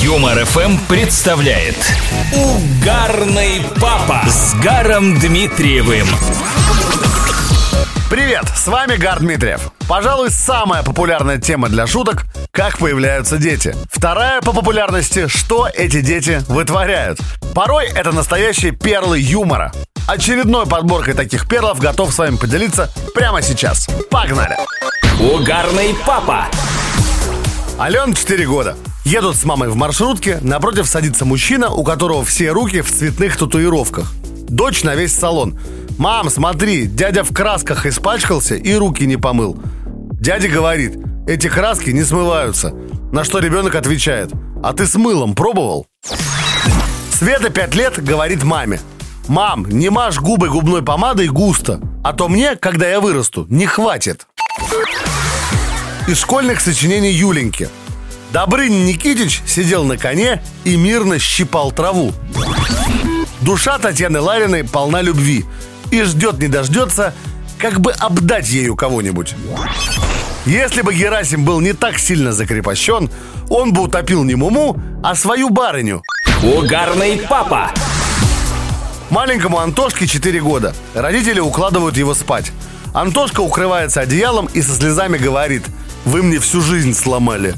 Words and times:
Юмор 0.00 0.44
ФМ 0.44 0.78
представляет 0.88 1.74
Угарный 2.32 3.62
папа 3.80 4.22
с 4.28 4.54
Гаром 4.62 5.18
Дмитриевым. 5.18 6.06
Привет, 8.08 8.44
с 8.54 8.68
вами 8.68 8.94
Гар 8.94 9.18
Дмитриев. 9.18 9.72
Пожалуй, 9.88 10.30
самая 10.30 10.84
популярная 10.84 11.38
тема 11.38 11.68
для 11.68 11.88
шуток– 11.88 12.26
как 12.52 12.78
появляются 12.78 13.38
дети. 13.38 13.74
Вторая 13.90 14.40
по 14.40 14.52
популярности– 14.52 15.26
что 15.28 15.66
эти 15.66 16.00
дети 16.00 16.42
вытворяют. 16.46 17.18
Порой 17.52 17.86
это 17.86 18.12
настоящие 18.12 18.70
перлы 18.70 19.18
юмора. 19.18 19.72
Очередной 20.06 20.66
подборкой 20.66 21.14
таких 21.14 21.48
перлов 21.48 21.80
готов 21.80 22.14
с 22.14 22.18
вами 22.18 22.36
поделиться 22.36 22.88
прямо 23.16 23.42
сейчас. 23.42 23.88
Погнали! 24.12 24.56
Угарный 25.18 25.96
папа. 26.06 26.46
Ален 27.80 28.14
4 28.14 28.46
года. 28.46 28.76
Едут 29.08 29.36
с 29.36 29.44
мамой 29.44 29.70
в 29.70 29.74
маршрутке, 29.74 30.38
напротив 30.42 30.86
садится 30.86 31.24
мужчина, 31.24 31.70
у 31.70 31.82
которого 31.82 32.26
все 32.26 32.50
руки 32.50 32.82
в 32.82 32.90
цветных 32.90 33.38
татуировках. 33.38 34.12
Дочь 34.50 34.84
на 34.84 34.94
весь 34.94 35.14
салон. 35.14 35.58
«Мам, 35.96 36.28
смотри, 36.28 36.84
дядя 36.84 37.24
в 37.24 37.32
красках 37.32 37.86
испачкался 37.86 38.54
и 38.54 38.74
руки 38.74 39.06
не 39.06 39.16
помыл». 39.16 39.56
Дядя 40.20 40.48
говорит, 40.48 40.98
эти 41.26 41.48
краски 41.48 41.88
не 41.88 42.04
смываются. 42.04 42.74
На 43.10 43.24
что 43.24 43.38
ребенок 43.38 43.76
отвечает, 43.76 44.30
а 44.62 44.74
ты 44.74 44.86
с 44.86 44.94
мылом 44.94 45.34
пробовал? 45.34 45.86
Света 47.10 47.48
5 47.48 47.74
лет 47.76 48.04
говорит 48.04 48.42
маме, 48.42 48.78
«Мам, 49.26 49.64
не 49.70 49.88
мажь 49.88 50.20
губы 50.20 50.50
губной 50.50 50.82
помадой 50.82 51.28
густо, 51.28 51.80
а 52.04 52.12
то 52.12 52.28
мне, 52.28 52.56
когда 52.56 52.86
я 52.86 53.00
вырасту, 53.00 53.46
не 53.48 53.64
хватит». 53.64 54.26
Из 56.06 56.18
школьных 56.18 56.60
сочинений 56.60 57.12
Юленьки. 57.12 57.70
Добрынин 58.32 58.84
Никитич 58.84 59.42
сидел 59.46 59.84
на 59.84 59.96
коне 59.96 60.42
и 60.64 60.76
мирно 60.76 61.18
щипал 61.18 61.72
траву. 61.72 62.12
Душа 63.40 63.78
Татьяны 63.78 64.20
Лариной 64.20 64.64
полна 64.64 65.00
любви 65.00 65.46
и 65.90 66.02
ждет 66.02 66.38
не 66.38 66.48
дождется, 66.48 67.14
как 67.58 67.80
бы 67.80 67.92
обдать 67.92 68.48
ею 68.50 68.76
кого-нибудь. 68.76 69.34
Если 70.44 70.82
бы 70.82 70.94
Герасим 70.94 71.44
был 71.44 71.60
не 71.60 71.72
так 71.72 71.98
сильно 71.98 72.32
закрепощен, 72.32 73.10
он 73.48 73.72
бы 73.72 73.82
утопил 73.82 74.24
не 74.24 74.34
Муму, 74.34 74.80
а 75.02 75.14
свою 75.14 75.50
барыню. 75.50 76.02
Угарный 76.42 77.22
папа. 77.28 77.70
Маленькому 79.10 79.58
Антошке 79.58 80.06
4 80.06 80.40
года. 80.40 80.74
Родители 80.94 81.40
укладывают 81.40 81.96
его 81.96 82.14
спать. 82.14 82.52
Антошка 82.92 83.40
укрывается 83.40 84.00
одеялом 84.00 84.46
и 84.52 84.60
со 84.60 84.74
слезами 84.74 85.18
говорит 85.18 85.64
«Вы 86.04 86.22
мне 86.22 86.38
всю 86.38 86.60
жизнь 86.60 86.94
сломали». 86.94 87.54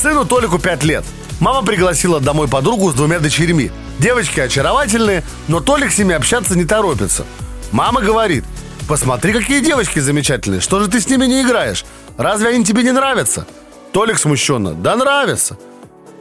Сыну 0.00 0.24
Толику 0.24 0.58
5 0.58 0.82
лет. 0.84 1.04
Мама 1.40 1.62
пригласила 1.62 2.20
домой 2.20 2.48
подругу 2.48 2.90
с 2.90 2.94
двумя 2.94 3.18
дочерьми. 3.18 3.70
Девочки 3.98 4.40
очаровательные, 4.40 5.22
но 5.46 5.60
Толик 5.60 5.92
с 5.92 5.98
ними 5.98 6.14
общаться 6.14 6.56
не 6.56 6.64
торопится. 6.64 7.26
Мама 7.70 8.00
говорит 8.00 8.44
«Посмотри, 8.88 9.34
какие 9.34 9.60
девочки 9.60 9.98
замечательные, 9.98 10.62
что 10.62 10.80
же 10.80 10.88
ты 10.88 11.02
с 11.02 11.08
ними 11.10 11.26
не 11.26 11.42
играешь? 11.42 11.84
Разве 12.16 12.48
они 12.48 12.64
тебе 12.64 12.82
не 12.82 12.92
нравятся?» 12.92 13.46
Толик 13.92 14.18
смущенно 14.18 14.72
«Да 14.72 14.96
нравятся». 14.96 15.58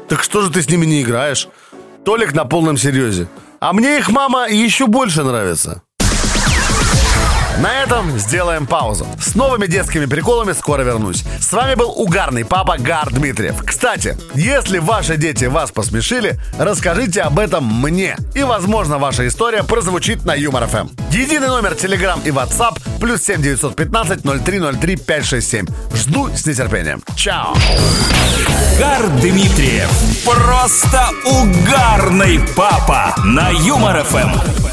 «Так 0.09 0.23
что 0.23 0.41
же 0.41 0.51
ты 0.51 0.61
с 0.61 0.67
ними 0.67 0.85
не 0.85 1.01
играешь?» 1.01 1.47
Толик 2.03 2.33
на 2.33 2.43
полном 2.43 2.75
серьезе 2.75 3.29
«А 3.61 3.71
мне 3.71 3.99
их 3.99 4.09
мама 4.09 4.49
еще 4.49 4.87
больше 4.87 5.23
нравится». 5.23 5.83
На 7.61 7.83
этом 7.83 8.17
сделаем 8.17 8.65
паузу. 8.65 9.05
С 9.19 9.35
новыми 9.35 9.67
детскими 9.67 10.05
приколами 10.05 10.53
скоро 10.53 10.83
вернусь. 10.83 11.25
С 11.41 11.51
вами 11.51 11.75
был 11.75 11.91
угарный 11.91 12.45
папа 12.45 12.77
Гар 12.77 13.09
Дмитриев. 13.11 13.61
Кстати, 13.65 14.17
если 14.33 14.77
ваши 14.77 15.17
дети 15.17 15.43
вас 15.43 15.69
посмешили, 15.71 16.39
расскажите 16.57 17.21
об 17.21 17.37
этом 17.37 17.65
мне. 17.65 18.15
И, 18.33 18.43
возможно, 18.43 18.97
ваша 18.97 19.27
история 19.27 19.63
прозвучит 19.63 20.23
на 20.23 20.35
Юмор 20.35 20.67
ФМ. 20.67 20.87
Единый 21.11 21.47
номер 21.47 21.73
Telegram 21.73 22.21
и 22.23 22.29
WhatsApp 22.29 22.79
плюс 23.01 23.23
7 23.23 23.41
915 23.41 24.23
0303 24.23 24.95
567. 24.95 25.65
Жду 25.93 26.29
с 26.33 26.45
нетерпением. 26.45 27.03
Чао. 27.17 27.53
Гар 28.79 29.05
Дмитриев. 29.21 29.89
Просто 30.23 31.09
угарный 31.25 32.39
папа 32.55 33.13
на 33.25 33.49
Юмор 33.49 34.01
ФМ. 34.03 34.68